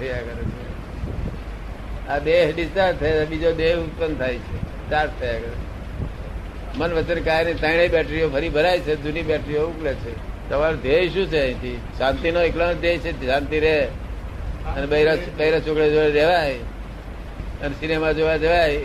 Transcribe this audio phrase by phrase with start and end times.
[0.00, 0.66] થયા કરે છે.
[2.08, 4.90] આ દેહ ડિસ્ચાર્જ થાય બીજો દેહ ઉત્પન્ન થાય છે.
[4.90, 5.66] ચાર્જ થયા કરે.
[6.76, 10.36] મન વચન કાયની ત્રણેય બેટરીઓ ફરી ભરાય છે જૂની બેટરીઓ ઉકળે છે.
[10.50, 11.80] તમારો ધ્યેય શું છે અહીંથી?
[11.98, 13.84] શાંતિનો એકલો ધ્યેય છે શાંતિ રહે.
[14.76, 16.54] અને બૈરા બૈરા છોકરા જોડે રહેવાય.
[17.62, 18.78] અને સિનેમા જોવા જવાય.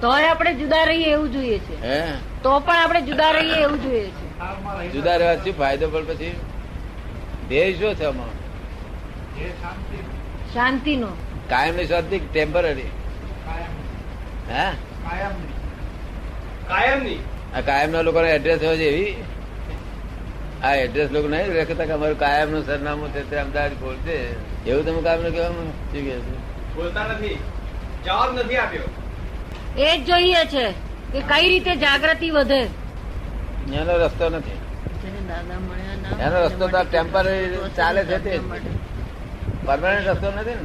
[0.00, 1.82] તો આપણે જુદા રહીએ એવું જોઈએ છે.
[1.82, 2.02] હે?
[2.42, 4.92] તો પણ આપણે જુદા રહીએ એવું જોઈએ છે.
[4.92, 6.36] જુદા રહેવા શું ફાયદો પણ પછી?
[7.48, 8.40] ધ્યેય શું છે આમાં?
[10.54, 11.10] શાંતિનો.
[11.50, 12.90] કાયમની શાંતિ ટેમ્પરરી
[14.50, 14.66] હે?
[17.54, 19.14] આ કાયમ ના લોકો એડ્રેસ હોય એવી?
[20.64, 23.96] આ એડ્રેસ લોકો નહીં લખતા કે અમારું કાયમનું સરનામું છે તે અમદાવાદ કોલ
[24.66, 26.16] એવું તમે કાયમનું કહેવાનું શું કહે
[26.76, 27.38] બોલતા નથી.
[28.04, 28.88] જવાબ નથી આપ્યો.
[29.78, 30.64] એ જ જોઈએ છે
[31.12, 32.60] કે કઈ રીતે જાગૃતિ વધે.
[33.80, 34.58] એનો રસ્તો નથી.
[36.20, 38.40] એનો રસ્તો તો ટેમ્પરરી ચાલે છે તે
[39.64, 40.62] પરમાનન્ટ રસ્તો નથી ને?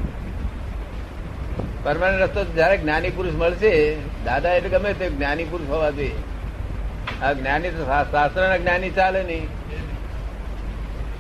[1.84, 6.16] પરમાનન્ટ રસ્તો જયારે જ્ઞાની પુરુષ મળશે, દાદા એટલે ગમે તે જ્ઞાની પુરુષ હોવા જોઈએ.
[7.24, 9.48] આ જ્ઞાની તો શા- શાસ્ત્રના જ્ઞાની ચાલે નહીં.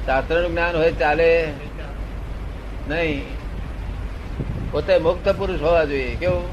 [0.05, 1.47] શાસ્ત્રનું જ્ઞાન હોય ચાલે
[2.89, 3.21] નહીં.
[4.71, 6.43] પોતે મુક્ત પુરુષ હોવા જોઈએ, કેવું?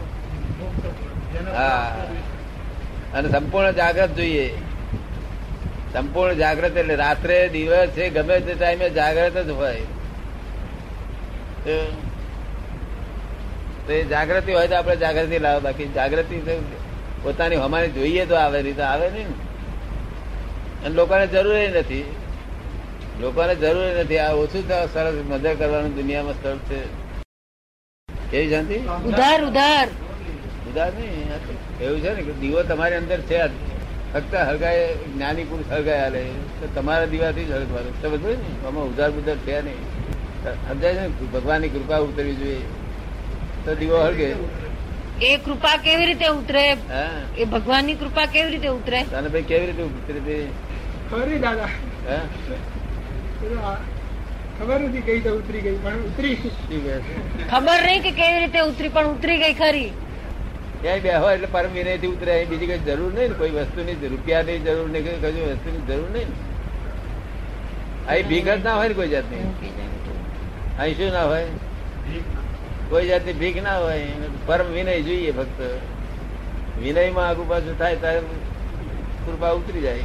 [1.57, 1.97] હા.
[3.15, 4.55] અને સંપૂર્ણ જાગ્રત જોઈએ.
[5.93, 9.83] સંપૂર્ણ જાગ્રત એટલે રાત્રે, દિવસ, ગમે તે ટાઈમે જાગ્રત જ હોય.
[13.87, 15.89] તો એ જાગૃતિ હોય તો આપણે જાગૃતિ લાવો બાકી.
[15.89, 16.37] જાગૃતિ
[17.23, 19.35] પોતાની હમારી જોઈએ તો આવે નહીં તો આવે નહીં ને.
[20.87, 22.05] અને લોકોને જરૂર નથી.
[23.21, 24.19] લોકોને જરૂર નથી.
[24.19, 26.81] આ ઓછું સરસ મજા કરવાનું દુનિયામાં સ્થળ છે.
[28.31, 28.77] કેવી શાંતિ?
[29.09, 29.89] ઉધાર ઉધાર.
[30.69, 33.51] ઉધાર નહીં એવું છે ને કે દીવો તમારી અંદર છે જ.
[34.13, 36.23] ફક્ત હળગાય જ્ઞાની પુરુષ હળગાય હાલે.
[36.61, 38.13] તો તમારા દીવાથી જ હળગવાનું.
[38.13, 40.02] બધું ને આમાં ઉધાર બુધાર છે નહીં.
[40.43, 42.63] સમજાય છે ભગવાનની કૃપા ઉતરવી જોઈએ.
[43.65, 44.29] તો દીવો હળગે.
[45.29, 46.65] એ કૃપા કેવી રીતે ઉતરે?
[47.39, 49.01] એ ભગવાનની કૃપા કેવી રીતે ઉતરે?
[49.11, 50.37] તને ભાઈ કેવી રીતે ઉતરી તે?
[51.11, 51.71] ખરી દાદા.
[54.59, 56.37] ખબર નથી કઈ તો ઉતરી ગઈ પણ ઉતરી.
[57.51, 59.91] ખબર નહીં કે કેવી રીતે ઉતરી પણ ઉતરી ગઈ ખરી.
[60.83, 62.33] ક્યાંય બે હોય એટલે પરમ વિનયથી ઉતરે.
[62.37, 63.39] અહીં બીજી કઈ જરૂર નહીં ને?
[63.43, 66.37] કોઈ વસ્તુની રૂપિયાની જરૂર નહીં કઈ વસ્તુની જરૂર નહીં ને?
[68.11, 69.45] અહીં ભીખ જ ના હોય ને કોઈ જાતની.
[70.79, 71.45] અહીં શું ના હોય?
[72.89, 74.07] કોઈ જાતની ભીખ ના હોય.
[74.47, 75.61] પરમ વિનય જોઈએ ફક્ત
[76.79, 78.21] વિનયમાં આગુ પાછું થાય ત્યારે
[79.27, 80.01] કૃપા ઉતરી જાય.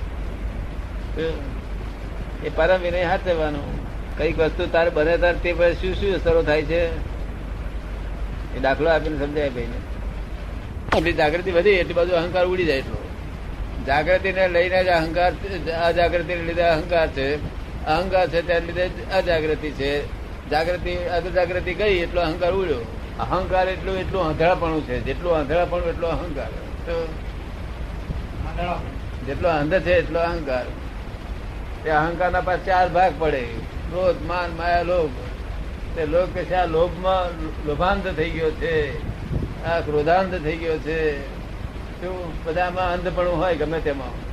[2.45, 3.77] એ પરમ વિનય હાથવાનું.
[4.17, 6.87] કંઈક વસ્તુ તારે બને તારે તે પછી શું શું અસરો થાય છે?
[8.57, 9.77] એ દાખલો આપીને સમજાય ભાઈને.
[10.97, 12.97] આપણી જાગૃતિ વધી, એટલી બાજુ અહંકાર ઉડી જાય એટલો.
[13.87, 15.33] જાગૃતિને લઈને જ અહંકાર
[15.71, 17.35] અજાગૃતિને લીધે અહંકાર છે.
[17.85, 20.16] અહંકાર છે, તેને લીધે અજાગૃતિ છે.
[20.51, 22.77] જાગૃતિ અજાગૃતિ ગઈ, એટલો અહંકાર ઉડ્યો.
[23.19, 25.01] અહંકાર એટલું એટલું આંધળાપણું છે.
[25.01, 26.47] જેટલું આંધળાપણું એટલો અહંકાર.
[29.25, 30.65] જેટલો અંધ છે, એટલો અહંકાર.
[31.83, 33.41] તે અહંકારના પાસે ચાર ભાગ પડે.
[33.89, 35.09] ક્રોધ, માન, માયા, લોભ.
[35.95, 38.97] તે લોભ કે છે, આ લોભમાં લોભાંત થઈ ગયો છે.
[39.65, 41.27] આ ક્રોધાંત થઈ ગયો છે.
[42.01, 44.27] શું બધામાં અંધપણું હોય ગમે તેમાં.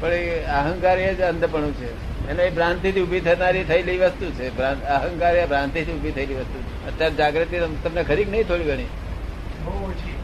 [0.00, 2.09] પણ એ અહંકાર એ જ અંધપણું છે.
[2.28, 4.58] એને એ ભ્રાંતિથી ઊભી થનારી થયેલી વસ્તુ છે.
[4.86, 6.86] અહંકાર એ ભ્રાંતિથી ઊભી થયેલી વસ્તુ છે.
[6.86, 8.84] અત્યારે જાગૃતિ તમને ખરી કે નહીં થોડી ઘણી?
[9.64, 10.14] બહુ ઓછી.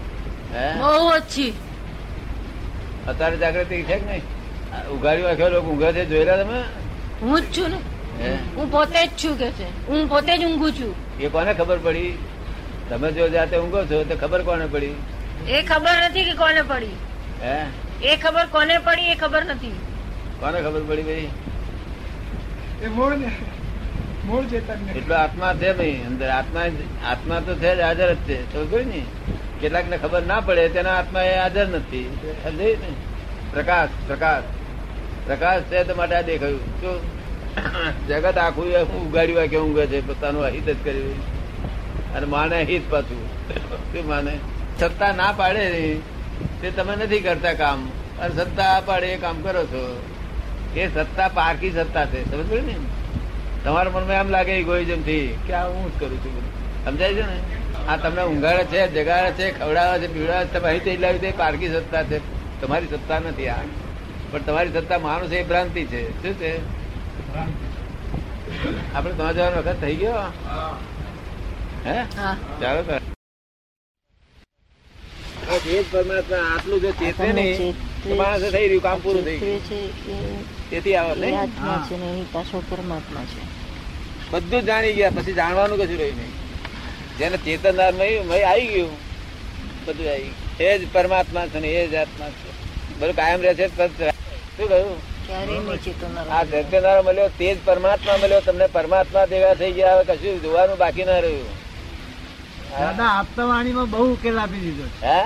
[0.54, 0.78] હે?
[0.78, 1.54] બહુ ઓછી.
[3.08, 4.22] અત્યારે જાગૃતિ છે કે નહીં?
[4.88, 6.04] ઉઘાડી વાંખ્યો લોકો ઊંઘે છે.
[6.04, 6.62] જોયેલા તમે?
[7.22, 7.76] હું જ છું ને.
[8.22, 8.34] હે?
[8.56, 9.86] હું પોતે જ છું કે છે.
[9.86, 10.94] હું પોતે જ ઊંઘું છું.
[11.20, 12.18] એ કોને ખબર પડી?
[12.90, 14.94] તમે જો જાતે ઊંઘો છો તો ખબર કોને પડી?
[15.48, 16.96] એ ખબર નથી કે કોને પડી.
[17.42, 17.66] હે?
[18.02, 19.76] એ ખબર કોને પડી એ ખબર નથી.
[20.40, 21.28] કોને ખબર પડી ભાઈ?
[27.04, 28.52] આત્મા તો છે હાજર જ છે.
[28.52, 28.80] તો
[29.60, 32.16] કેટલાક ને ખબર ના પડે, તેના આત્મા એ હાજર નથી.
[33.52, 34.42] પ્રકાશ પ્રકાશ.
[35.26, 36.60] પ્રકાશ છે તો માટે આ દેખાયું.
[36.80, 37.00] શું
[38.08, 41.36] જગત આખું એ ઉગાડ્યું કે ઊંઘે છે, પોતાનું અહિત જ કર્યું
[42.14, 43.26] અને માને હિત પાછું.
[43.92, 44.38] શું માને?
[44.80, 45.94] સત્તા ના પાડે
[46.60, 47.88] તે તમે નથી કરતા કામ.
[48.20, 50.02] અને સત્તા પાડે એ કામ કરો છો.
[50.76, 52.76] એ સત્તા પારકી સત્તા છે સમજ પડી ને?
[53.64, 56.34] તમારા મનમાં એમ લાગે ઇગોઇઝમથી કે આ હું જ કરું છું
[56.84, 57.38] સમજાય છે ને?
[57.88, 61.68] આ તમને ઊંઘાડે છે જગાડે છે ખવડાવે છે પીવડાવે છે તમે અહીંથી લાવી તે પારકી
[61.68, 62.18] સત્તા છે.
[62.60, 63.62] તમારી સત્તા નથી આ.
[64.30, 66.02] પણ તમારી સત્તા માણસ એ ભ્રાંતિ છે.
[66.22, 66.52] શું છે?
[68.94, 70.22] આપણે ત્યાં જવાનો વખત થઈ ગયો?
[71.84, 71.98] હે?
[72.16, 72.36] હા.
[72.60, 72.82] ચાલો
[75.50, 77.76] આ જે પરમાત્મા આટલું જો ચેતે નહીં
[78.14, 79.60] માણસે થઈ રહ્યું કામ પૂરું થઈ ગયું.
[80.70, 81.38] તેથી આવે નહીં?
[81.40, 83.40] આત્મા છે ને એની પાછળ પરમાત્મા છે.
[84.30, 86.32] બધું જાણી ગયા પછી જાણવાનું કશું રહ્યું નહીં.
[87.18, 88.94] જેને ચેતનાર આવી ગયું.
[89.86, 90.34] બધું આવી ગયું.
[90.60, 92.50] એ જ પરમાત્મા છે ને એ જ આત્મા છે.
[93.00, 93.90] બધું કાયમ રહે છે શું
[94.68, 94.98] કહ્યું?
[96.30, 96.44] આ
[97.02, 101.20] મળ્યો તે જ પરમાત્મા મળ્યો તમને પરમાત્મા ભેગા થઈ ગયા હવે કશું જોવાનું બાકી ના
[101.20, 101.54] રહ્યું.
[102.70, 105.20] દાદા આપતા વાણીમાં બહુ ઉકેલ આપી દીધો હે?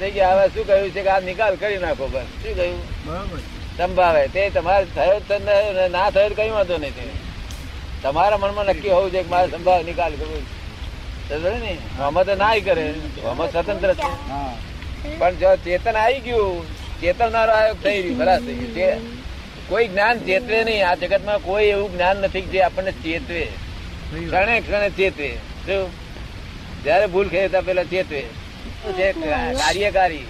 [0.00, 0.34] થઈ ગયા.
[0.34, 2.20] હવે શું કહ્યું છે કે આ નિકાલ કરી નાખો બસ.
[2.20, 3.06] શું કહ્યું?
[3.06, 3.38] બરોબર.
[3.78, 4.28] સંભાવે.
[4.28, 7.30] તે તમારે થયો તો ન- થયો તો કઈ વાંધો નહીં તે.
[8.02, 10.42] તમારા મનમાં નક્કી હોવું છે કે મારે સંભાવ નિકાલ કરવો
[11.48, 11.78] ને?
[12.00, 12.94] આમાં તો ના કરે.
[13.28, 14.30] આમાં સ્વતંત્ર છે
[15.18, 16.66] પણ જો ચેતન આવી ગયું
[17.00, 18.74] ચેતવનારો આયોગ થઈ રહ્યું ખરાશ થઈ ગયું.
[18.74, 18.96] છે
[19.68, 20.88] કોઈ જ્ઞાન ચેતવે નહીં.
[20.88, 23.46] આ જગતમાં કોઈ એવું જ્ઞાન નથી જે આપણને ચેતવે.
[24.26, 25.28] ક્ષણે ક્ષણે ચેતવે.
[25.66, 25.90] શું?
[26.84, 28.24] જયારે ભૂલ ખેતા પેલા ચેતવે.
[29.60, 30.26] કાર્યકારી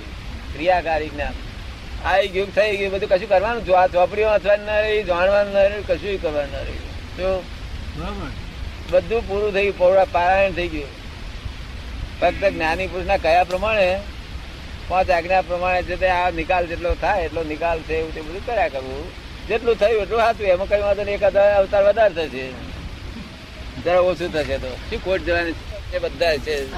[0.55, 1.37] ક્રિયાકારી જ્ઞાન.
[2.05, 3.65] આ યુગ થઈ ગયું બધું કશું કરવાનું?
[3.67, 6.85] જો આ ચોપડીઓ વાંચવાનું ના રહી જાણવાનું ના રહ્યું કશું કરવાનું ના રહ્યું
[7.17, 7.29] તો
[8.93, 10.93] બધું પૂરું થઈ ગયું પૌરા પારાયણ થઈ ગયું.
[12.21, 13.88] ફક્ત જ્ઞાની પુરુષના કયા પ્રમાણે?
[14.88, 18.73] પાંચ આજ્ઞા પ્રમાણે જે આ નિકાલ જેટલો થાય એટલો નિકાલ છે એવું તે બધું કર્યા
[18.75, 19.06] કરવું.
[19.49, 20.47] જેટલું થયું એટલું સાચું.
[20.55, 21.25] એમાં કઈ વાંધો નહીં એક
[21.61, 22.44] અવતાર વધારે થશે.
[23.85, 24.71] જરા ઓછું થશે તો.
[24.88, 25.56] શું ખોટ જવાની
[25.94, 26.72] એ બધા છે.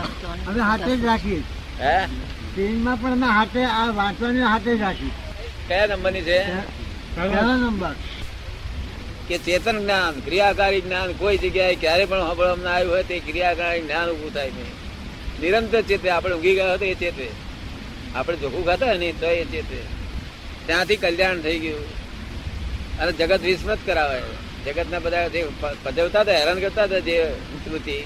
[0.47, 1.43] અમે હાથે જ રાખીએ.
[1.81, 2.07] હે?
[2.55, 5.11] ટ્રેનમાં પણ અમે હાથે આ વાંચવાની હાથે જ રાખી
[5.69, 6.45] કયા નંબરની છે?
[7.15, 7.95] કયા નંબર.
[9.29, 14.09] કે ચેતન જ્ઞાન ક્રિયાકારી જ્ઞાન કોઈ જગ્યાએ ક્યારે પણ સાંભળવામાં આવ્યું હોય તે ક્રિયાકારી જ્ઞાન
[14.09, 14.83] ઉભું થાય નહીં.
[15.41, 17.29] નિરંતર ચેતે આપણે ઊંઘી ગયા તો એ ચેતે.
[18.15, 19.83] આપણે ચોખ્ખું ખાતા હોય ને તો એ ચેતે.
[20.67, 21.85] ત્યાંથી કલ્યાણ થઈ ગયું.
[22.99, 24.23] અને જગત વિસ્મૃત કરાવે.
[24.67, 25.47] જગતના બધા જે
[25.83, 27.33] પજવતા હતા હેરાન કરતા હતા જે
[27.65, 28.03] સ્મૃતિ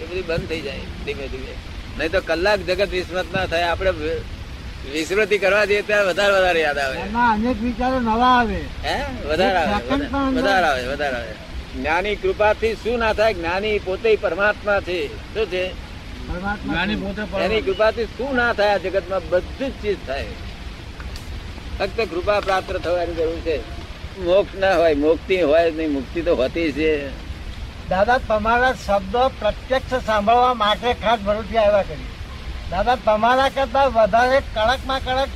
[0.00, 1.54] એ બધી બંધ થઈ જાય ધીમે ધીમે.
[1.98, 3.62] નહીં તો કલાક જગત વિસ્મૃત ના થાય.
[3.62, 3.90] આપણે
[4.92, 6.96] વિસ્મૃતિ કરવા જઈએ ત્યારે વધારે વધારે યાદ આવે.
[6.98, 8.60] અનેક વિચારો નવા આવે.
[8.84, 8.96] હે?
[9.28, 9.94] વધારે આવે
[10.40, 11.34] વધારે આવે વધારે આવે.
[11.76, 13.34] જ્ઞાની કૃપાથી શું ના થાય?
[13.34, 15.06] જ્ઞાની પોતે પરમાત્મા છે.
[15.34, 15.64] શું છે?
[17.44, 18.70] એની કૃપાથી શું ના થાય?
[18.70, 20.24] આ જગતમાં બધી જ ચીજ થાય.
[21.78, 23.56] ફક્ત કૃપા પ્રાપ્ત થવાની જરૂર છે.
[24.20, 25.92] મોક્ષ ના હોય મુક્તિ હોય નહીં.
[25.92, 27.27] મુક્તિ તો હોતી છે.
[27.90, 32.08] દાદા તમારા શબ્દો પ્રત્યક્ષ સાંભળવા માટે ખાસ ભરૂચથી આવ્યા કરી
[32.70, 35.30] દાદા તમારા કરતાં વધારે કડકમાં કડક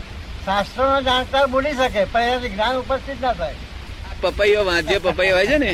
[0.44, 3.56] શાસ્ત્રોનો જાણકાર બોલી શકે પણ એનાથી જ્ઞાન ઉપસ્થિત ના થાય.
[4.22, 5.72] પપૈયો વાંધ્યો પપૈયો હોય છે ને?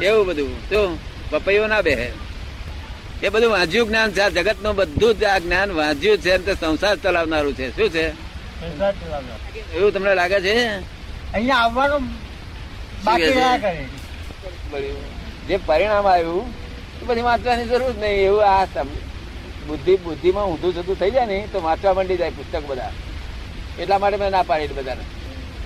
[0.00, 0.52] એવું બધું?
[0.70, 0.80] તો
[1.30, 2.08] પપૈયો ના બેહે.
[3.22, 6.96] એ બધું વાંચ્યું જ્ઞાન છે આ જગતનું બધું જ આ જ્ઞાન વાંચ્યું છે તે સંસાર
[6.98, 7.66] ચલાવનારું છે.
[7.76, 8.04] શું છે?
[9.76, 10.54] એવું તમને લાગે છે?
[11.34, 12.04] અહીંયા આવવાનું
[13.04, 13.84] બાકી રહ્યા કરે.
[15.48, 16.46] જે પરિણામ આવ્યું
[17.00, 18.20] એ પછી વાંચવાની જરૂર જ નહીં.
[18.28, 18.84] એવું આ
[19.68, 22.92] બુદ્ધિ બુદ્ધિમાં ઊંધું જતું થઈ જાય ને તો વાંચવા માંડી જાય પુસ્તક બધા.
[23.80, 25.04] એટલા માટે મેં ના પાડી બધાને.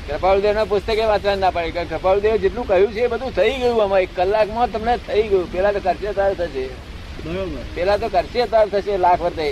[0.08, 1.74] કૃપાળુદેવના પુસ્તકે વાંચવાની ના પાડી.
[1.76, 4.02] કારણ કૃપાળુદેવ જેટલું કહ્યું છે એ બધું થઈ ગયું આમાં.
[4.04, 5.48] એક કલાકમાં તમને થઈ ગયું.
[5.54, 6.64] પેલા તો કરશે તાર થશે.
[7.74, 9.48] પેલા તો કરશે તાર થશે લાખ વર્ષે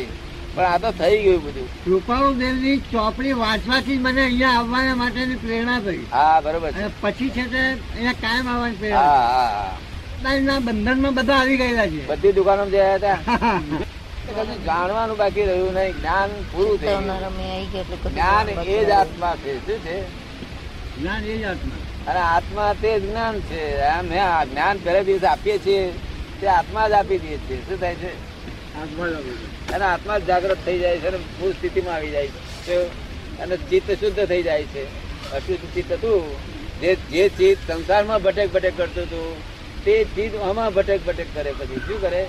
[0.55, 1.67] પણ આ તો થઈ ગયું બધું.
[1.85, 6.05] કૃપાળુદેવની ચોપડી વાંચવાથી મને અહીંયા આવવાના માટેની પ્રેરણા થઈ.
[6.15, 9.05] હા બરોબર પછી છે તે અહીંયા કાયમ આવવાની પ્રેરણા.
[9.09, 9.86] હા હા.
[10.27, 12.07] પોતાના બંધનમાં બધા આવી ગયેલા છે.
[12.07, 13.15] બધી દુકાનો જે હતા.
[13.15, 15.93] કશું જાણવાનું બાકી રહ્યું નહીં.
[15.93, 19.59] જ્ઞાન પૂરું કશું જ્ઞાન એ જ આત્મા છે.
[19.67, 20.03] શું છે?
[21.01, 22.11] જ્ઞાન એ જ આત્મા.
[22.11, 23.81] અને આત્મા તે જ્ઞાન છે.
[23.81, 25.93] અમે આ જ્ઞાન પહેલા દિવસે આપીએ છીએ.
[26.41, 28.13] તે આત્મા જ આપી દઈએ છીએ શું થાય છે.
[29.73, 32.83] અને આત્મા જ જાગૃત થઈ જાય છે અને મૂળ સ્થિતિમાં આવી જાય છે.
[33.39, 34.85] અને ચિત્ત શુદ્ધ થઈ જાય છે.
[35.31, 36.37] અશુદ્ધ ચિત્ત હતું
[36.81, 39.56] જે જે ચિત્ત સંસારમાં ભટેક ભટેક કરતું હતું
[39.87, 41.81] તે ચીજ આમાં ભટક ભટક કરે પછી.
[41.87, 42.27] શું કરે?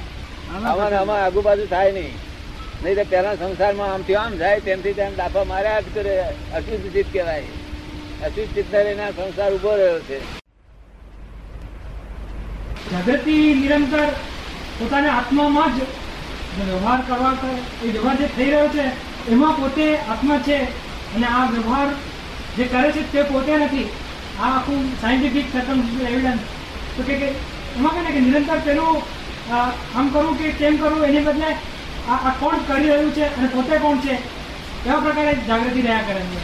[0.55, 2.13] આમાં આમાં આગુ બાજુ થાય નહીં.
[2.83, 6.15] નહીં તો પેલા સંસારમાં આમથી આમ જાય તેમથી તેમ દાફા માર્યા જ કરે.
[6.55, 7.41] અશુદ્ધ ચિત્ત કહેવાય.
[8.23, 10.19] અશુદ્ધ ચિત્ત રહીને સંસાર ઊભો રહ્યો છે.
[12.89, 14.09] પ્રગતિ નિરંતર
[14.79, 15.79] પોતાના આત્મામાં જ
[16.59, 18.85] વ્યવહાર કરવા કરે એ વ્યવહાર જે થઈ રહ્યો છે
[19.31, 20.59] એમાં પોતે આત્મા છે.
[21.15, 21.87] અને આ વ્યવહાર
[22.57, 23.89] જે કરે છે તે પોતે નથી.
[24.39, 26.39] આ આખું સાયન્ટિફિક સર્કમ એવિડન્સ
[26.97, 27.15] તો કે
[27.77, 29.01] એમાં કહે કે નિરંતર પેલું
[29.57, 31.49] આમ કરવું કે તેમ કરવું એની બદલે
[32.15, 34.15] આ કોણ કરી રહ્યું છે અને પોતે કોણ છે,
[34.85, 36.39] એવા પ્રકારે જાગૃતિ રહ્યા કરે છે.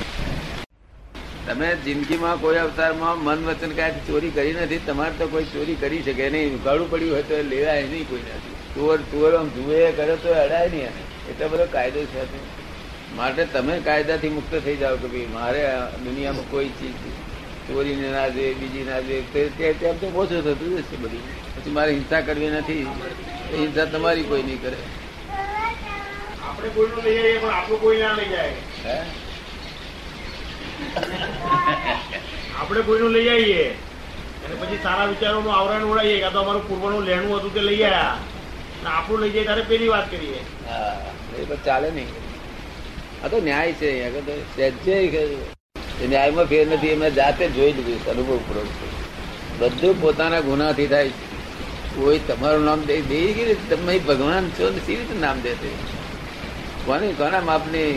[1.48, 6.02] તમે જિંદગીમાં કોઈ અવતારમાં મન વચન કાંઈ ચોરી કરી નથી, તમારે તો કોઈ ચોરી કરી
[6.06, 8.56] શકે નહીં, ઉઘાડું પડ્યું હોય તો લેવાય નહીં કોઈ નથી.
[8.76, 11.02] ચોર ચોર આમ જુએ કરે તો અડાય નહીં એને.
[11.32, 12.22] એટલો બધો કાયદો છે
[13.18, 15.62] માટે તમે કાયદાથી મુક્ત થઈ જાઓ કે ભાઈ, મારે
[16.06, 16.96] દુનિયામાં કોઈ ચીજ
[17.68, 21.24] ચોરીને ના જોઈએ બીજી ના જોઈએ તેમ તો ઓછું થતું જશે બધું.
[21.56, 22.84] પછી મારે હિંસા કરવી નથી.
[23.58, 24.78] હિંસા તમારી કોઈ નહીં કરે.
[32.60, 33.66] આપણે કોઈનું લઈ આવીએ
[34.46, 38.18] અને પછી સારા વિચારોનું આવરણ ઉડાવીએ કાં તો અમારું પૂર્વનું લેણું હતું તે લઈ આવ્યા
[38.94, 40.42] આપણું લઈ જાય ત્યારે પેલી વાત કરીએ.
[40.68, 40.96] હા
[41.42, 42.10] એ તો ચાલે નહીં.
[43.24, 44.96] આ તો ન્યાય છે આગળ સહેજે
[46.02, 48.72] એ ન્યાયમાં ફેર નથી એમને જાતે જોઈ લીધું છે, અનુભવ પૂર્વક
[49.60, 51.26] બધું પોતાના ગુનાથી થાય છે.
[51.96, 55.70] કોઈ તમારું નામ દે દે કે તમે ભગવાન છો ને સી રીતે નામ દેશે
[56.86, 57.92] કોને કોના માપની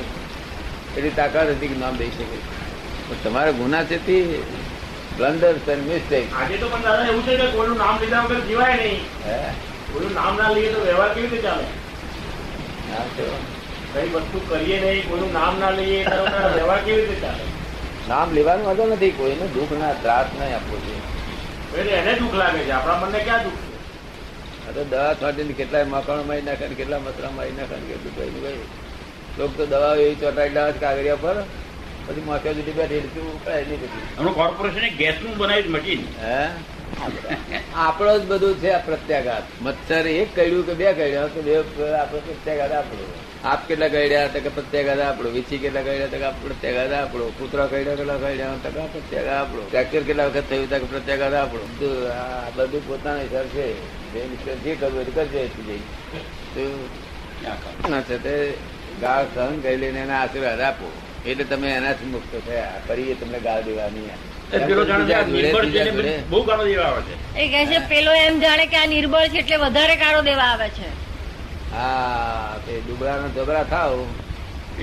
[0.97, 2.39] એટલી તાકાત હતી કે નામ દઈ શકે?
[3.09, 4.17] પણ તમારા ગુના છે તે
[5.17, 6.27] બ્લન્ડર્સ એન્ડ મિસ્ટેક.
[6.33, 9.01] આજે તો પણ દાદા એવું છે કે કોઈનું નામ લીધા વગર જીવાય નહીં.
[9.93, 11.67] કોઈનું નામ ના લઈએ તો વ્યવહાર કેવી રીતે ચાલે?
[12.91, 13.27] હા તો.
[13.93, 16.23] કઈ વસ્તુ કરીએ નહીં કોઈનું નામ ના લઈએ તો
[16.57, 17.45] વ્યવહાર કેવી રીતે ચાલે?
[18.09, 22.71] નામ લેવાનું વાંધો નથી કોઈને દુઃખ ના ત્રાસ નહીં આપવો જોઈએ એને દુઃખ લાગે છે.
[22.71, 23.77] આપણા મનને ક્યાં દુઃખ છે?
[24.69, 28.31] આ તો દવા છોટીને કેટલાય મકાણ મારી નાખે કેટલા મસરા મારી નાખે ને કેટલું કઈ
[28.41, 28.59] કઈ
[29.39, 31.37] લોકો તો દવા એવી ચોટાડેલા કાગળિયા પર.
[32.07, 34.33] પછી માથે સુધી બેઠી ઉકળાય નહીં પછી.
[34.35, 35.77] કોર્પોરેશને ગેસનું બનાવ્યું
[36.23, 36.39] હે?
[37.75, 39.43] આપણો જ બધું છે આ પ્રત્યાઘાત.
[39.63, 43.05] મચ્છર એક કહ્યું કે બે કડ્યા તો બે આપણો પ્રત્યાઘાત આપણો.
[43.45, 45.31] આપ કેટલા કડ્યા તો કે પ્રત્યાઘાત આપણો?
[45.31, 47.25] વીછી કેટલા કડ્યા તો કે પ્રત્યાઘાત આપણો?
[47.39, 49.63] કૂતરા કડ્યા કેટલા કડ્યા તો કે પ્રત્યાઘાત આપણો?
[49.63, 51.61] ફ્રેક્ચર કેટલા વખત થયું તો કે પ્રત્યાઘાત આપણો?
[51.81, 53.67] બધું આ બધું પોતાના હિસાબ છે.
[54.65, 55.83] જે કરવું એ કરજે જઈ
[57.91, 58.55] ના છે તે
[59.01, 60.91] ગાળ સહન કરી લઈને એના આશીર્વાદ આપો.
[61.27, 62.73] એટલે તમે એનાથી મુક્ત થયા.
[62.89, 64.11] ફરી તમને ગાળ દેવાની
[64.51, 66.65] પેલો ને ગાળો
[67.37, 67.95] એ કહે છે
[68.27, 70.89] એમ જાણે કે આ નિર્બળ છે એટલે વધારે કાળો દેવા આવે છે.
[71.73, 73.99] હા તે દુબળા જબરા થાવ.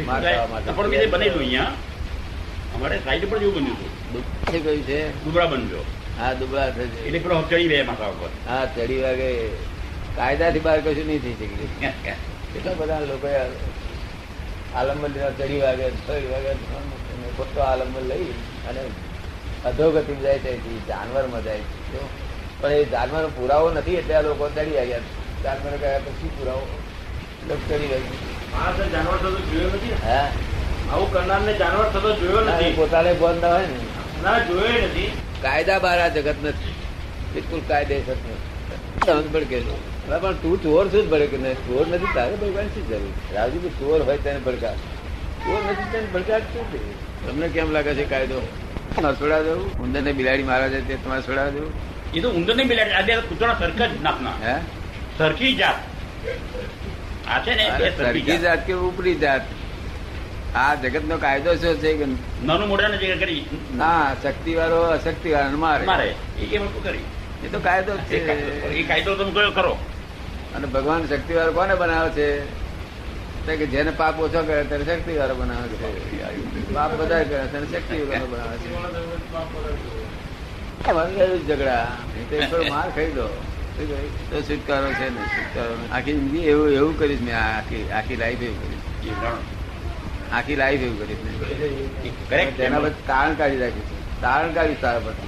[0.06, 0.72] માર ખાવા માટે.
[0.72, 1.72] પણ બીજે બનેલું અહીંયા.
[2.76, 3.92] અમારે સાઈડ પર જેવું બન્યું હતું.
[4.14, 5.24] દુબળા કયું છે?
[5.26, 5.86] દુબળા બનજો
[6.18, 8.30] હા દુબળા થશે એટલે પેલો ચડી રહ્યા માથા ઉપર.
[8.48, 9.30] હા ચડી વાગે.
[10.16, 12.14] કાયદાથી બહાર કશું નહીં થઈ શકે.
[12.56, 13.28] એટલા બધા લોકો
[14.76, 16.54] આલંબન ચડી વાગે ચડી વાગે
[17.38, 18.24] ખોટો આલંબન લઈ
[18.70, 18.80] અને
[19.66, 22.24] અધોગતિ જાય ત્યાંથી જાનવરમાં જાય છે.
[22.62, 25.00] પણ એ જાનવર પુરાવો નથી એટલે આ લોકો ચડી વાગ્યા
[25.44, 26.68] જાનવર ગયા તો શું પુરાવો?
[27.42, 29.94] એટલે ચડી વાગ્યું જાનવર થતો જોયો નથી?
[29.94, 30.18] હે.
[30.92, 32.74] આવું કરનારને જાનવર થતો જોયો નથી.
[32.74, 34.24] પોતાને બંધ ના હોય ને.
[34.24, 35.12] ના જોયો નથી.
[35.42, 36.74] કાયદા બહાર આ જગત નથી.
[37.34, 39.12] બિલકુલ કાયદેસર નથી.
[39.12, 39.44] સમજ પણ
[40.08, 43.36] પણ તું ચોર છું જ ભડકે ને ચોર નથી તારે ભગવાન શું જરૂર?
[43.36, 44.74] રાજુ ચોર હોય તેને ભડકા
[45.46, 47.04] ચોર નથી તેને ભડકાટ શું છે?
[47.28, 48.48] તમને કેમ લાગે છે કાયદો?
[49.02, 51.72] ન છોડા દેવું ઉંદર ને બિલાડી મારા છે તે તમારે છોડા દેવું
[52.14, 54.60] એ તો ઉંદર નહીં મિલાય આજે કૂતરા સરખા જ નાખના હે?
[55.18, 55.76] સરખી જાત.
[57.28, 58.68] આ છે ને સરખી જાત.
[58.68, 59.42] કે ઉપરી જાત?
[60.56, 62.06] આ જગત નો કાયદો શું છે કે
[62.46, 63.46] નાનું મોઢાને જે કરી.
[63.76, 65.86] ના શક્તિ વાળો અશક્તિ વાળો મારે.
[65.86, 66.16] મારે.
[66.40, 67.00] એ કેમ કરી?
[67.46, 68.70] એ તો કાયદો કાયદો- છે.
[68.70, 69.78] એ કાયદો તમે કયો કરો
[70.56, 72.42] અને ભગવાન શક્તિ વાળો કોને બનાવે છે?
[73.58, 76.74] કે જેને પાપ ઓછો કરે તેને શક્તિ વાળો બનાવે છે.
[76.74, 78.74] પાપ વધારે કરે તેને શક્તિ વાળો બનાવે છે.
[81.48, 81.88] ઝઘડા.
[82.70, 83.28] માર ખાઈ દો.
[84.30, 88.62] તો છુટકારો છે ને છુટકારો આખી જિંદગી એવું એવું કરીશ મેં આખી આખી લાઈફ એવું
[88.62, 89.12] કરીશ.
[90.34, 91.34] આખી લાઈફ એવું કરીશ મેં.
[91.34, 92.58] છે.
[92.58, 95.28] તેના પછી તારણ કાઢી રાખીશું તારણ કાઢી તારા પછી.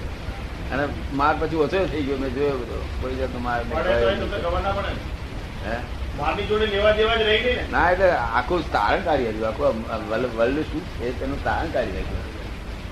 [0.72, 2.86] અને માર પછી ઓછો થઈ ગયો મેં જોયો બધો.
[3.02, 3.64] કોઈ જાતનો માર
[7.72, 7.92] ના?
[7.92, 9.50] એટલે આખું તારણ કાઢી આપ્યું.
[9.50, 12.34] આખું વર્લ્ડ શું છે તેનું તારણ કાઢી રાખ્યું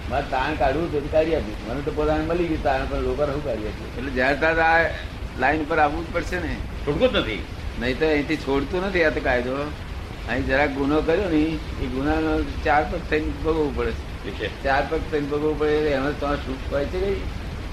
[0.09, 3.43] મારે તારણ કાઢવું તો કાઢી આપ્યું મને તો પોતાને મળી ગયું તારણ પણ લોકો શું
[3.45, 3.97] કાઢી આપ્યું.
[3.97, 4.89] એટલે જ્યારે તાર આ
[5.39, 6.55] લાઈન પર આવવું જ પડશે ને.
[6.87, 7.41] છોડતું જ નથી.
[7.79, 9.53] નહીં તો અહીંથી છોડતું નથી આ તો કાયદો.
[10.29, 11.43] અહીં જરાક ગુનો કર્યો ને
[11.83, 12.33] એ ગુનાનો
[12.65, 14.49] ચાર પગ થઈને ભોગવવું પડે.
[14.63, 17.21] ચાર પગ થઈને ભોગવવું પડે એમાં તો સુખ હોય છે કઈ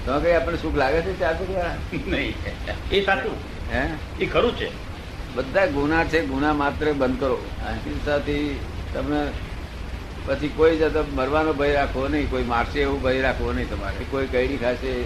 [0.05, 1.49] તો કઈ આપણને સુખ લાગે છે ચાર પગ
[2.07, 2.33] નહીં.
[2.91, 3.37] એ સાચું.
[3.73, 3.83] હે?
[4.19, 4.90] એ ખરું છે.
[5.35, 7.37] બધા ગુના છે, ગુના માત્ર બંધ કરો.
[7.67, 8.59] અહિંસાથી
[8.93, 9.31] તમને
[10.25, 14.05] પછી કોઈ જતા મરવાનો ભય રાખવો નહીં, કોઈ મારશે એવું ભય રાખવો નહીં તમારે.
[14.09, 15.03] કોઈ કઈડી ખાશે,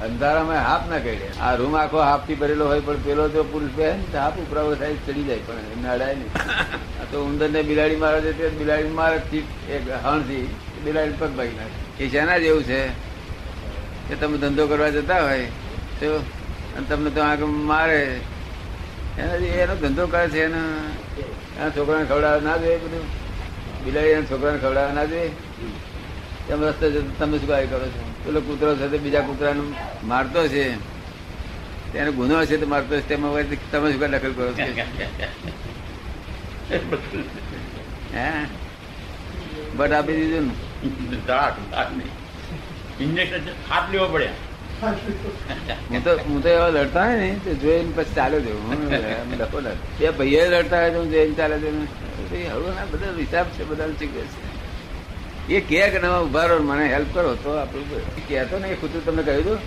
[0.00, 1.38] અંધારામાં હાફ ના કઈડે.
[1.40, 5.22] આ રૂમ આખો હાફથી ભરેલો હોય, પણ પેલો જો પુરુષ બે હાફ ઉપરાવો થાય, ચડી
[5.22, 6.32] જાય, પણ એમને અડાય નહીં.
[7.00, 9.38] આ તો ઉંદર ને બિલાડી મારે છે, તે બિલાડી મારે થી
[9.70, 10.54] એક હણથી
[10.84, 12.04] બિલાડી પગ ભાગી નાખે.
[12.04, 12.88] એ શેના જેવું છે?
[14.08, 15.44] કે તમે ધંધો કરવા જતા હોય,
[16.00, 16.16] તો
[16.76, 18.20] અને તમને તો આગળ મારે
[19.20, 20.58] એનો ધંધો કરે છે એનો.
[21.56, 23.04] એના છોકરાને ખવડાવવા ના જોઈએ બધું.
[23.84, 25.30] બિલાડી એના છોકરાને ખવડાવવા ના જોઈએ.
[26.48, 28.14] તેમ રસ્તે તમે શું કાર્ય કરો છો?
[28.24, 29.60] પેલો કૂતરો છે બીજા કૂતરાને
[30.04, 30.74] મારતો છે.
[31.92, 33.32] તેનો ગુનો હશે તો મારતો છે તેમાં
[33.70, 34.62] તમે શું દખલ કરો છો?
[38.14, 38.30] હે?
[39.76, 42.04] બટ આપી દીધું ને.
[43.00, 44.49] ઇન્જેક્શન હાથ લેવો પડ્યા
[44.82, 48.80] હું તો હું તો એવા લડતા હોય ને તો જોઈને પછી ચાલે જવું હું
[49.40, 49.72] લખો ને.
[49.98, 51.78] બે ભાઈઓ લડતા હોય તો હું જોઈને ચાલે જવું
[52.30, 54.40] હવે ના બધા હિસાબ છે બધા શીખવે છે?
[55.56, 57.32] એ કે કે તમે ઊભા રહો મને હેલ્પ કરો.
[57.44, 57.86] તો આપણું
[58.28, 59.58] કહેતો ને એ કુતરું તમને કહ્યું હતું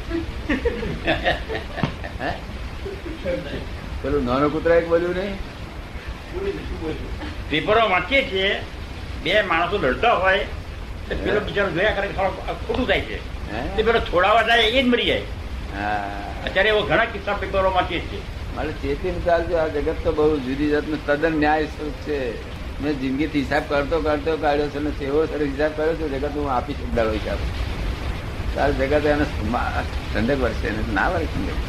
[4.01, 5.35] પેલું નાનો કૂતરા એક બોલ્યું નહીં?
[7.49, 8.51] પેપરો વાંચીએ છીએ.
[9.23, 10.43] બે માણસો લડતા હોય
[11.07, 12.07] તો પેલો બિચારો જોયા કરે
[12.65, 13.17] ખોટું થાય છે?
[13.75, 15.25] તે પેલો છોડાવવા જાય એ જ મરી જાય.
[16.45, 18.17] અત્યારે એવો ઘણા કિસ્સા પેપરો વાંચીએ છે.
[18.55, 22.17] મારે ચેતીને ચાલજો આ જગત તો બહુ જુદી જાતનું તદ્દન ન્યાય સ્વરૂપ છે.
[22.81, 26.51] મેં જિંદગીથી હિસાબ કરતો કરતો કાઢ્યો છે અને એવો સરસ હિસાબ કર્યો છે જગત હું
[26.51, 27.39] આપી શકદારો હિસાબ
[28.55, 29.25] તાર જગત એને
[30.11, 31.59] ઠંડક વર્ષે એને ના વળે ઠંડક.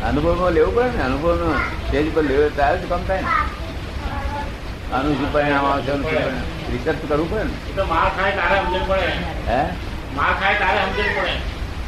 [0.00, 1.48] અનુભવમાં લેવું પડે ને અનુભવનો
[1.86, 3.32] સ્ટેજ પર લેવો ત્યારે જ કમ થાય ને.
[4.92, 5.92] આનું શું પરિણામ આવશે
[6.72, 7.54] રિસર્ચ કરવું પડે ને.
[9.48, 9.62] હે?
[10.16, 11.34] માર ખાય તારે સમજણ પડે.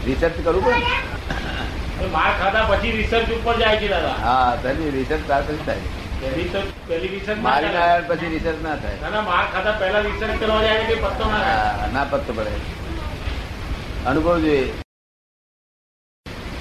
[0.06, 2.08] રિસર્ચ કરવું પડે?
[2.14, 4.14] માર ખાધા પછી રિસર્ચ ઉપર જાય છે દાદા.
[4.28, 5.84] હા તને રિસર્ચ તાર પછી થાય.
[7.48, 9.20] મારી ના પછી રિસર્ચ ના થાય.
[9.32, 12.54] માર ખાધા પહેલા રિસર્ચ કરવા જાય કે પત્તો ના ના પત્તો પડે.
[14.12, 14.64] અનુભવ જોઈએ.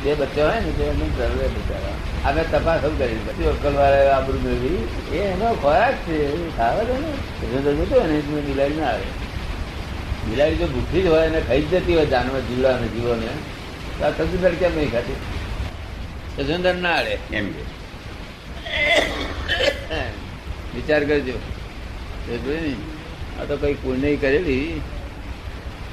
[0.04, 1.98] બે બચ્ચા હોય ને તે એમને જરૂર બિચારા
[2.30, 3.20] અમે તપાસ શું કરી.
[3.28, 4.82] પછી અક્કલવાળા આબરૂ મેળવી.
[5.18, 6.18] એ એનો ખોરાક છે
[6.58, 7.12] ખાવે તો ને.
[7.52, 9.08] જતો જતો હોય ને એટલે બિલાડી ના આવે.
[10.28, 13.30] બિલાડી જો ભૂખી જ હોય ને ખાઈ જ જતી હોય જાનવર જીવડા અને જીવોને
[13.98, 15.20] તો આ સજુંદર કેમ નહીં ખાતી
[16.38, 17.64] સજુંદર ના આડે એમ કે.
[20.76, 21.38] વિચાર કરજો.
[22.28, 22.76] ને
[23.40, 24.82] આ તો કઈ પુણ્ય કરેલી.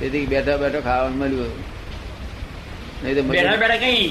[0.00, 1.52] તેથી બેઠા બેઠા ખાવાનું મળ્યું
[3.02, 4.06] નહીં તો બેઠા બેઠા કઈ?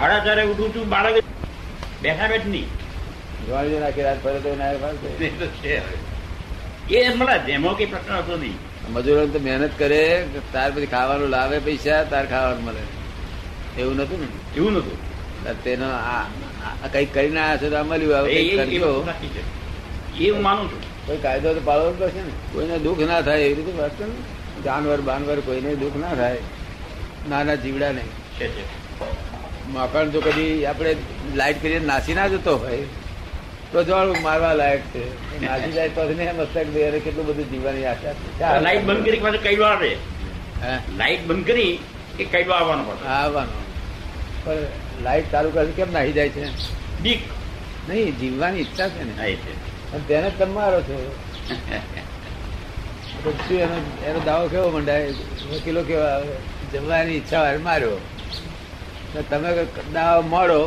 [0.00, 1.16] હડા ચારે ઉઠું છું બાળક
[2.02, 2.68] બેઠા બેઠ નહીં
[3.46, 5.96] જોવાની નાખી રાત ફરે તો ના એ તો છે હવે.
[6.98, 8.58] એ મળે જ કઈ પ્રશ્ન હતો નહીં.
[8.90, 12.84] મજૂરો તો મહેનત કરે તાર પછી ખાવાનું લાવે પૈસા તાર ખાવાનું મળે.
[13.82, 14.26] એવું નતું ને?
[14.56, 14.98] એવું નતું.
[15.64, 15.88] તેનો
[16.92, 18.28] કંઈક કરીને આવ્યા છે તો મળ્યું
[20.20, 21.06] એવું માનું છું.
[21.06, 22.32] કોઈ કાયદો તો પાળવો પડશે ને.
[22.52, 26.38] કોઈને દુઃખ ના થાય એવી રીતે વાત ને જાનવર બાનવર કોઈને દુઃખ ના થાય.
[27.28, 28.10] નાના જીવડા નહીં
[29.68, 30.96] મકાન જો કદી આપણે
[31.34, 32.82] લાઈટ કરીને નાસી ના જતો હોય.
[33.72, 35.02] તો જવાનું મારવા લાયક છે.
[35.46, 36.02] નાસી જાય તો
[36.38, 38.60] મસ્તક દે કેટલું બધું જીવવાની આશા છે.
[38.62, 39.78] લાઈટ બંધ કરી પાછું કઈ વાર?
[40.96, 41.78] લાઈટ બંધ કરી
[42.20, 43.08] એ કઈડો આવવાનો પડે?
[43.08, 43.60] આવવાનો.
[44.44, 46.44] પણ લાઈટ ચાલુ કરે કેમ નાહી જાય છે?
[47.00, 47.20] બીક.
[47.88, 49.36] નહીં જીવવાની ઈચ્છા છે ને.
[49.90, 50.96] પણ તેને જ તમે મારો છો
[53.24, 55.10] શું એનો એનો દાવો કેવો મંડાય?
[55.52, 56.34] વકીલો કેવા આવે?
[56.72, 57.96] જમવાની ઈચ્છા હોય માર્યો.
[59.30, 59.50] તમે
[59.92, 60.62] દાવો મળો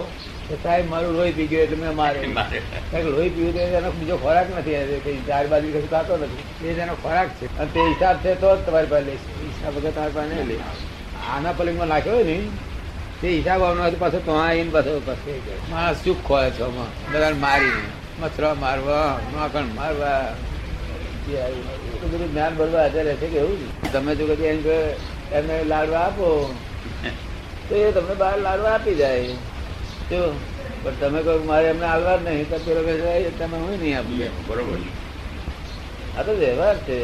[0.54, 2.32] સાહેબ મારું લોહી પી ગયું એટલે મેં માર્યો.
[2.40, 2.60] મારે.
[3.08, 6.46] લોહી પીવું તો એનો બીજો ખોરાક નથી કઈ ચાર બાજુ કશું ખાતો નથી.
[6.66, 7.50] એ એનો ખોરાક છે.
[7.60, 9.26] અને તે હિસાબ છે તો જ તમારી પાસે લઈશ.
[9.42, 10.58] હિસાબ વગર તમારી પાસે નહીં લે
[11.34, 12.38] આના પલિંગમાં નાખ્યો ને
[13.22, 15.32] તે હિસાબ આવવાનો પાછો તો આવીને પાછો પાસે
[15.72, 16.66] માણસ ચૂપ ખોય છો
[17.12, 17.88] બધાને મારીને.
[18.22, 20.20] મથરા મારવા માખણ મારવા.
[22.02, 23.60] બધું જ્ઞાન ભરવા હાજર રહેશે કે એવું
[23.92, 24.78] તમે જો કદી એમ કે
[25.32, 26.28] એમને લાડવા આપો
[27.68, 29.36] તો એ તમને બહાર લાડવા આપી જાય.
[30.10, 30.22] જો
[30.84, 32.82] પણ તમે કહો મારે એમને હાલવા જ નહીં તો પેલો
[33.40, 34.30] તમે હું નહીં આપી?
[34.48, 34.80] બરોબર.
[36.18, 36.98] આ તો વ્યવહાર છે.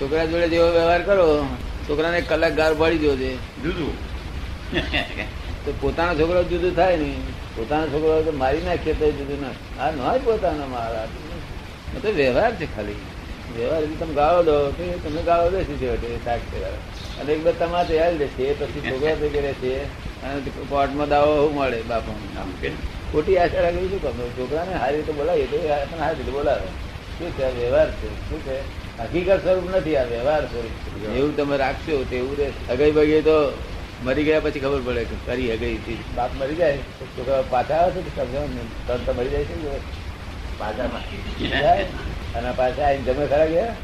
[0.00, 1.26] છોકરા જોડે જેવો વ્યવહાર કરો
[1.88, 3.32] છોકરાને કલાક ગાર પાડી દો છે.
[3.62, 3.94] જુદું.
[5.64, 7.10] તો પોતાનો છોકરો જુદું થાય ને
[7.56, 11.06] પોતાનો છોકરો તો મારી નાખીએ તો જુદું ના આ ન હોય પોતાનો મારા
[12.02, 13.00] તો વ્યવહાર છે ખાલી.
[13.56, 16.70] વ્યવહાર તમે ગાળો દો તો તમે ગાળો દેશે છેવટે સાક્ષી છે
[17.20, 19.72] અને એક બે તમારે તૈયાર દેશે પછી છોકરા ગયા છે
[20.22, 22.12] અને કોર્ટમાં દાવો શું મળે બાપુ
[23.10, 24.16] ખોટી આશા રાખી શું કામ?
[24.32, 26.68] છોકરાને સારી રીતે બોલાવીએ તો આપણને સારી રીતે બોલાવે.
[27.18, 27.46] શું છે?
[27.52, 28.08] વ્યવહાર છે.
[28.22, 28.56] શું છે?
[29.00, 30.74] હકીકત સ્વરૂપ નથી આ વ્યવહાર સ્વરૂપ.
[31.10, 32.48] એવું તમે રાખશો તેવું રહે.
[32.68, 33.36] હગાઈ બગાઈ તો
[34.00, 36.78] મરી ગયા પછી ખબર પડે કે કરી હગાઈ થી બાપ મરી જાય.
[36.98, 38.10] તો છોકરા પાછા આવે છે
[38.86, 39.56] તરત તો મરી જાય છે.
[40.58, 40.88] પાછા
[42.34, 43.74] અને પાછા આવીને જમે ખરા ગયા.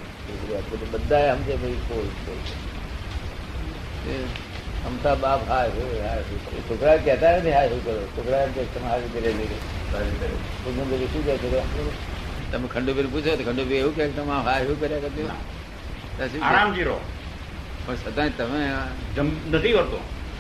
[0.93, 2.43] બધા સમજે ભાઈ કોઈ કોઈ
[4.85, 5.65] એ અમથા બાપ હા
[6.69, 7.95] છોકરા કહેતા નથી હા શું કરો.
[8.17, 9.49] છોકરા એમ કે તમે રીતે રહેલી
[11.13, 11.49] શું કહે છે
[12.53, 15.27] તમે ખંડુભાઈ પૂછો તો ખંડુભાઈ એવું કહે કે તમે હા શું કર્યા કરતી
[16.43, 16.99] આરામ રહો.
[17.87, 18.61] પણ છતાં તમે
[19.17, 19.99] જમ નથી કરતો.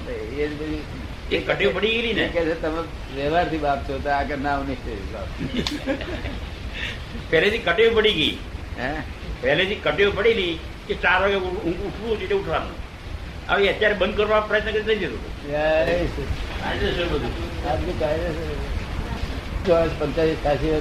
[0.08, 0.82] એ જ બધી
[1.30, 1.38] એ
[1.76, 2.26] પડી ગયેલી ને.
[2.28, 2.80] કે તમે
[3.14, 4.56] વ્યવહારથી બાપ છો તો આગળ ના
[7.30, 8.34] પહેલેથી કટેવ પડી ગઈ.
[8.80, 8.90] હે?
[9.42, 12.76] પહેલેથી કટેવ પડેલી કે ચાર વાગે ઉઠવું એટલે ઉઠવાનું.
[13.48, 15.18] હવે અત્યારે બંધ કરવા પ્રયત્ન કરી થઈ જતો
[19.64, 20.72] ચોવીસ પંચાવીસ ખાસી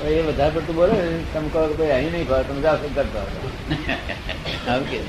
[0.00, 3.28] એ વધારે પડતું બોલે ને તમે કહો કે અહીં નહીં ભાવ તમે જાઓ શંકર ભાવ.
[4.84, 5.00] કે.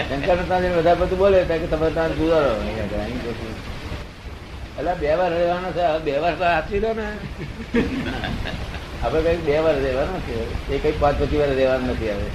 [0.00, 2.78] શંકર ત્યાં વધારે પડતું બોલે ત્યાં કે તમે ત્યાં ગુજારો અહીં
[4.76, 7.06] એટલે બે વાર રહેવાનો છે બે વાર તો આપી દો ને.
[9.02, 10.36] આપણે કઈ બે વાર રહેવાનો છે
[10.70, 12.28] એ કઈ પાંચ પછી વાર રહેવાનું નથી હવે.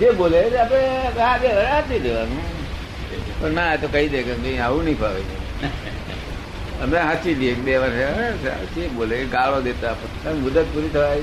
[0.00, 2.42] જે બોલે આપણે બે વાર દેવાનું.
[3.40, 5.22] પણ ના તો કહી દે કે ભાઈ આવું નહીં ભાવે.
[6.82, 10.32] અમે હાચી દઈએ એક બે વર્ષ સાચી બોલે ગાળો દેતા આપણને.
[10.32, 11.20] મુદત પૂરી થવાય.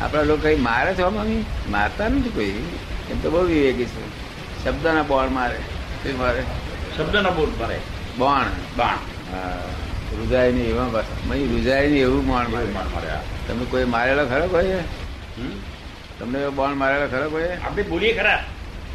[0.00, 1.44] આપણા લોકો કઈ મારે છે મમ્મી?
[1.70, 2.62] મારતા નથી કોઈ.
[3.10, 4.22] એમ તો બહુ વિવેકી છે.
[4.64, 5.56] શબ્દના બોણ મારે.
[6.02, 6.42] શું મારે?
[6.96, 7.78] શબ્દના બોલ મારે.
[8.18, 8.44] બોણ.
[8.76, 8.96] બાણ.
[9.34, 9.62] હા
[10.18, 10.88] રૂજાય નહીં એવા
[11.28, 12.66] મય રૂજાય નહીં એવું બોણ મારે.
[12.66, 13.08] બાણ મારે
[13.48, 14.72] તમે કોઈ મારેલો ખરો કોઈ?
[15.38, 15.71] હમ?
[16.22, 17.48] તમને બોન્ડ મારેલા ખરો કોઈ?
[17.48, 18.44] આપણે બોલીએ ખરા.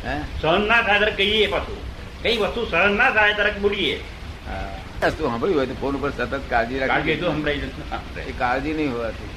[0.05, 0.19] હે?
[0.41, 1.77] સહન ના થાય ત્યારે કહીએ પાછું.
[2.23, 4.03] કઈ વસ્તુ સહન ના થાય ત્યારે બોલીએ.
[5.03, 7.15] વસ્તુ સાંભળ્યું હોય તો ફોન ઉપર સતત કાળજી રાખી એ.
[8.21, 9.29] એ કાળજી નહીં હોવાથી.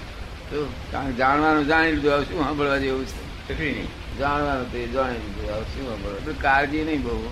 [0.93, 3.83] કારણ જાણવાનું જાણી લીધું શું સાંભળવા જેવું છે?
[4.19, 6.33] જાણવાનું તે જાણી લીધું શું સાંભળવા.
[6.41, 7.31] કાળજી નહીં બહુ.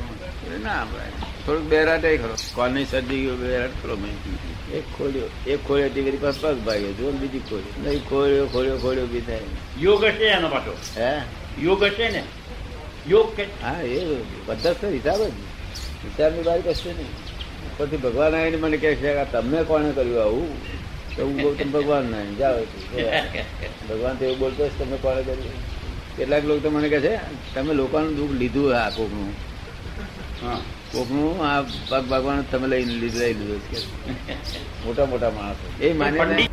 [0.62, 1.10] ના સાંભળાય.
[1.46, 2.34] થોડુંક બેરાટ ખરો.
[2.54, 4.14] કોલની સર્જી ગયો બેરાટ ખરો મેં.
[4.74, 6.92] એક ખોલ્યો એક ખોલ્યો ટીવી કરી પાસે પગ ભાગ્યો.
[6.92, 9.40] જો બીજી ખોલ્યો નહીં ખોલ્યો ખોલ્યો ખોલ્યો બી થાય
[9.80, 10.72] યોગ હશે એનો પાછો?
[10.96, 11.22] હે?
[11.62, 12.22] યોગ હશે ને?
[13.06, 15.32] યોગ કે હા એ બધા તો હિસાબ જ.
[16.04, 17.12] હિસાબની બહાર કશું નહીં.
[17.78, 20.50] પછી ભગવાન આવીને મને કહે છે તમને કોણે કર્યું આવું?
[21.16, 22.60] તો હું કહું તમે ભગવાન ના જાઓ
[23.88, 25.60] ભગવાન તો એવું બોલતો તમે કોણે કર્યું?
[26.16, 27.20] કેટલાક લોકો તો મને કહે છે
[27.54, 29.32] તમે લોકોનું દુઃખ લીધું આ કોકનું.
[30.42, 30.60] હા.
[30.92, 33.60] કોકનું આ પગ ભગવાન તમે લઈને લીધું લઈ લીધું.
[34.86, 35.84] મોટા મોટા માણસો.
[35.84, 36.47] એ માને